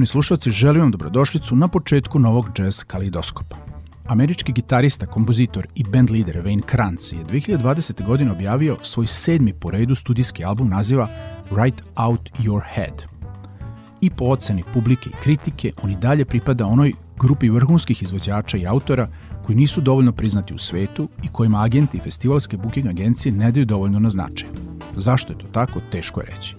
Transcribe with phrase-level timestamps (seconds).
[0.00, 3.56] Poštovni slušalci, želim vam dobrodošlicu na početku novog jazz kalidoskopa.
[4.06, 8.06] Američki gitarista, kompozitor i band lider Wayne Krantz je 2020.
[8.06, 11.08] godine objavio svoj sedmi po redu studijski album naziva
[11.50, 13.02] Write Out Your Head.
[14.00, 18.66] I po oceni publike i kritike, on i dalje pripada onoj grupi vrhunskih izvođača i
[18.66, 19.08] autora
[19.46, 23.66] koji nisu dovoljno priznati u svetu i kojima agenti i festivalske booking agencije ne daju
[23.66, 24.48] dovoljno na značaj.
[24.96, 26.54] Zašto je to tako, teško je reći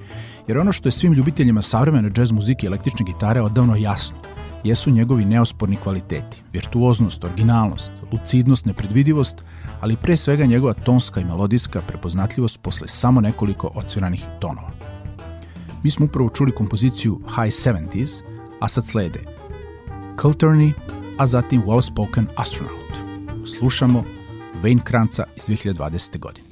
[0.48, 4.18] jer ono što je svim ljubiteljima savremene džez muzike i električne gitare odavno jasno
[4.64, 9.44] jesu njegovi neosporni kvaliteti, virtuoznost, originalnost, lucidnost, nepredvidivost,
[9.80, 14.72] ali pre svega njegova tonska i melodijska prepoznatljivost posle samo nekoliko odsviranih tonova.
[15.84, 18.24] Mi smo upravo čuli kompoziciju High 70s,
[18.60, 19.20] a sad slede
[20.16, 20.74] Culturny,
[21.18, 22.92] a zatim Well Spoken Astronaut.
[23.58, 24.04] Slušamo
[24.64, 26.20] Wayne Kranca iz 2020.
[26.20, 26.51] godine.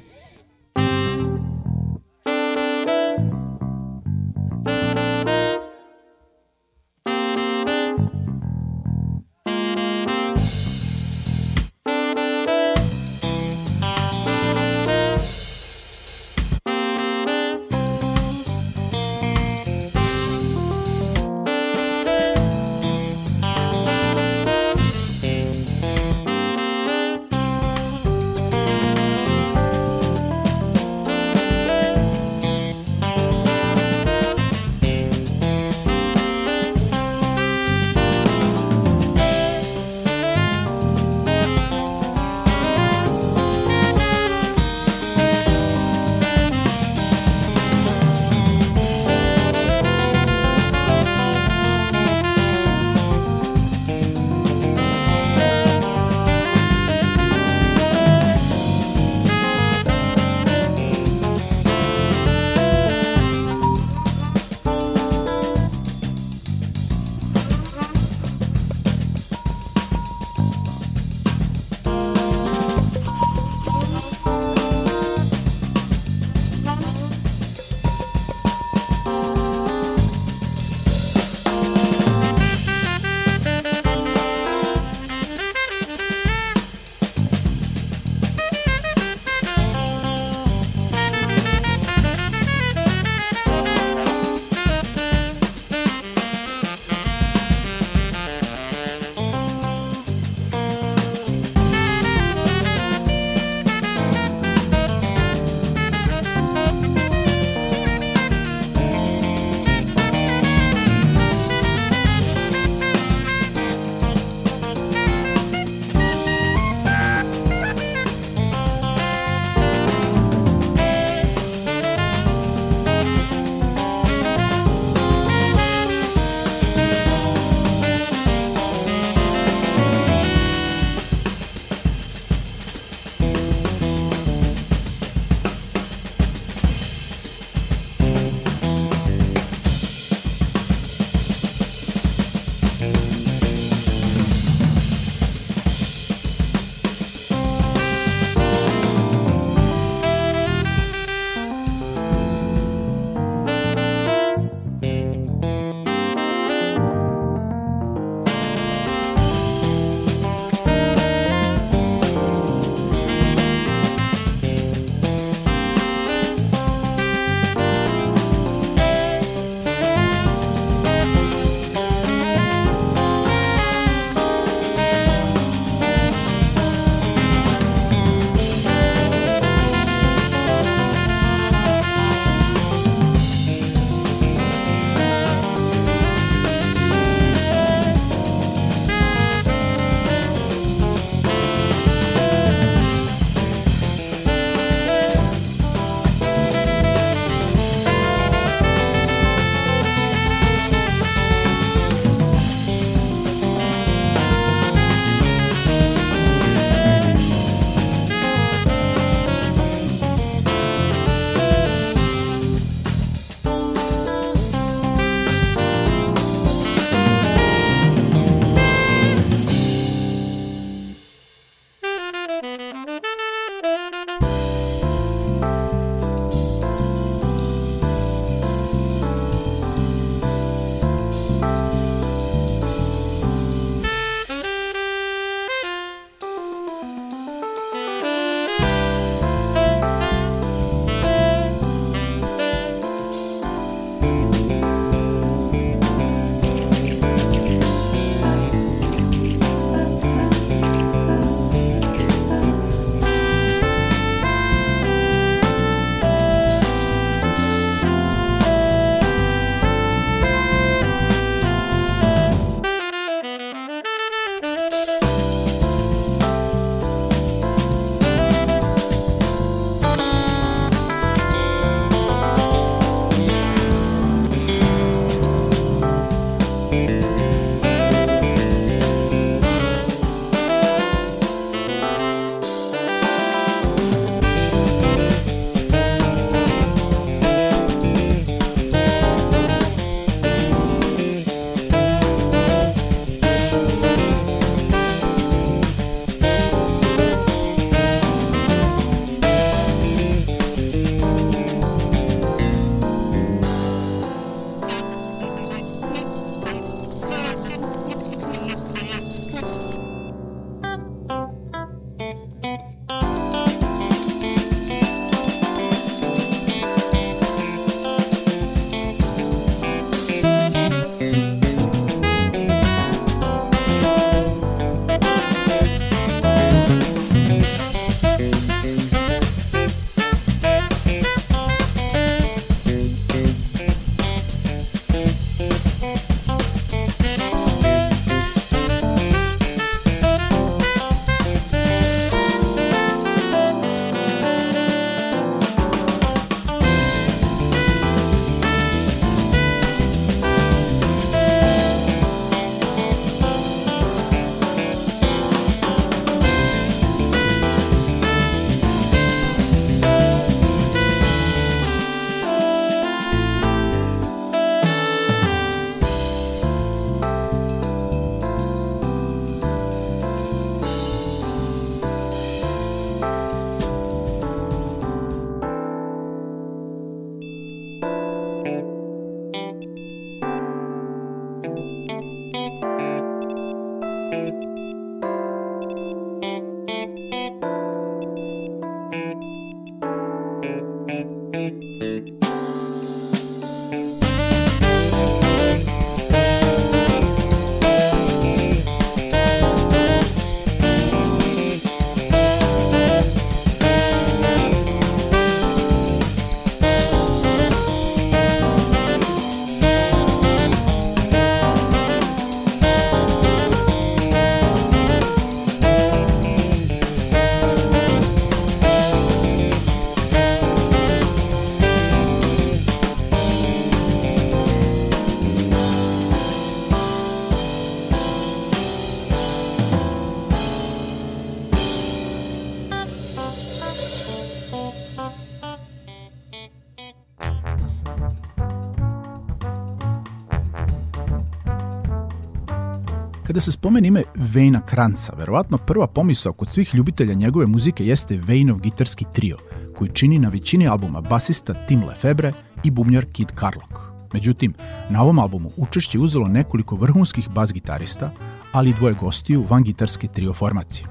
[443.29, 448.17] Kada se spomene ime Vejna Kranca, verovatno prva pomisao kod svih ljubitelja njegove muzike jeste
[448.17, 449.37] Vejnov gitarski trio,
[449.77, 452.33] koji čini na većini albuma basista Tim Lefebre
[452.63, 453.73] i bubnjar Kid Carlock.
[454.13, 454.53] Međutim,
[454.89, 458.11] na ovom albumu učešće uzelo nekoliko vrhunskih bas gitarista,
[458.51, 460.85] ali i dvoje gostiju van gitarske trio formacije.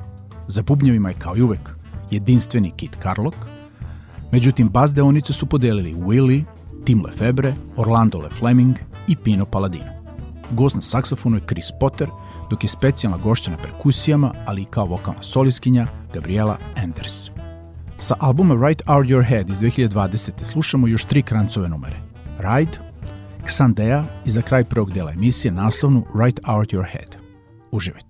[0.48, 1.76] Za bubnjevima je kao i uvek
[2.10, 3.36] jedinstveni Kid Carlock,
[4.32, 6.44] međutim bas deonice su podelili Willie,
[6.84, 8.76] Tim Lefebre, Orlando Le Fleming
[9.08, 9.98] i Pino Palladino.
[10.50, 12.08] Gost na saksofonu je Chris Potter,
[12.50, 17.30] dok je specijalna gošća na perkusijama, ali i kao vokalna soliskinja Gabriela Anders.
[18.00, 20.44] Sa albuma Right Out Your Head iz 2020.
[20.44, 21.96] slušamo još tri krancove numere.
[22.38, 22.78] Ride,
[23.44, 27.16] Xandea i za kraj prvog dela emisije naslovnu Right Out Your Head.
[27.70, 28.07] Uživajte.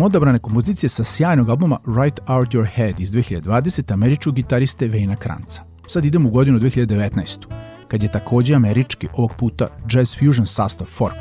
[0.00, 3.92] Smo odabrane kompozicije sa sjajnog albuma Right Out Your Head iz 2020.
[3.92, 5.62] američkog gitariste Vejna Kranca.
[5.86, 7.38] Sad idemo u godinu 2019.
[7.88, 11.16] kad je takođe američki, ovog puta jazz fusion sastav Fork,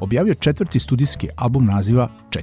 [0.00, 2.40] objavio četvrti studijski album naziva 4.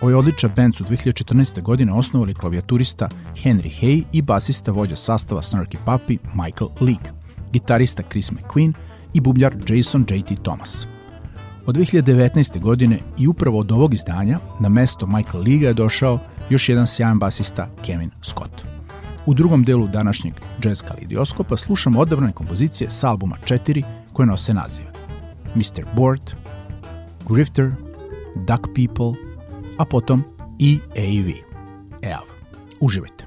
[0.00, 1.62] Ovaj odličan band su 2014.
[1.62, 3.08] godine osnovali klavijaturista
[3.44, 7.10] Henry Hay i basista vođa sastava Snarky Puppy Michael League,
[7.52, 8.72] gitarista Chris McQueen
[9.14, 10.34] i bubljar Jason J.T.
[10.42, 10.95] Thomas.
[11.66, 12.60] Od 2019.
[12.60, 16.18] godine i upravo od ovog izdanja na mesto Michael Liga je došao
[16.50, 18.64] još jedan sjajan basista Kevin Scott.
[19.26, 24.88] U drugom delu današnjeg jazz kalidioskopa slušamo odabrane kompozicije sa albuma 4 koje nose nazive
[25.54, 25.84] Mr.
[25.96, 26.32] Board,
[27.28, 27.70] Grifter,
[28.34, 29.20] Duck People,
[29.78, 30.24] a potom
[30.58, 31.28] i AV.
[32.02, 32.26] EAV.
[32.80, 33.25] Uživajte.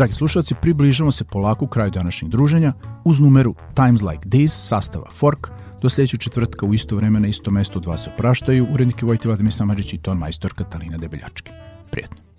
[0.00, 2.72] Dragi slušalci, približamo se polako kraju današnjeg druženja
[3.04, 5.48] uz numeru Times Like This sastava Fork.
[5.82, 9.52] Do sledećeg četvrtka u isto vreme na isto mesto dva se opraštaju urednike Vojte Vladimir
[9.52, 11.50] Samadžić i ton majstor Katalina Debeljački.
[11.90, 12.29] Prijetno.